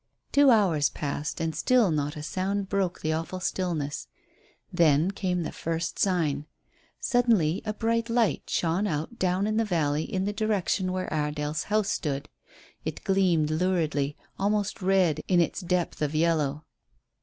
[0.31, 4.07] Two hours passed and still not a sound broke the awful stillness.
[4.73, 6.47] Then came the first sign.
[6.99, 11.65] Suddenly a bright light shone out down in the valley in the direction where Iredale's
[11.65, 12.29] house stood.
[12.83, 16.63] It gleamed luridly, almost red, in its depth of yellow.